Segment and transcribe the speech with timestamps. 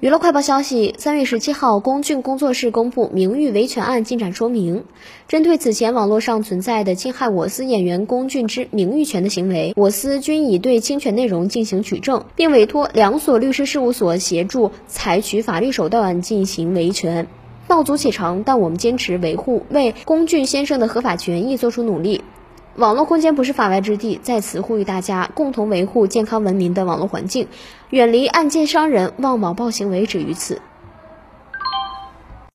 [0.00, 4.84] 娱乐快报消息：三月十七号，龚俊工作室公布名誉维权案进展说明。
[5.26, 17.26] 针对此前网络上存在的侵害我司演员龚俊之名誉权的行为，我司均已对侵权内容进行取证，并委托两所律师事务所协助采取法律手段进行维权。
[17.66, 22.22] 道阻且长，但我们坚持维护，为龚俊先生的合法权益做出努力。
[22.76, 27.48] 网络空间不是法外之地，在此呼吁大家共同维护健康文明的网络环境，
[27.90, 30.62] 远离案件伤人、妄网暴行为止于此。